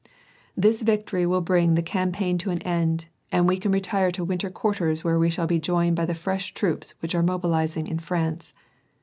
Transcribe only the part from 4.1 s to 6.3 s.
to winter quarters where we shall be i joined by the